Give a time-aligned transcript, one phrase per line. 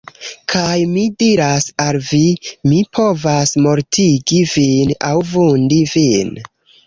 [0.51, 2.21] Kaj mi diras al vi,
[2.71, 6.35] mi povas mortigi vin aŭ vundi vin!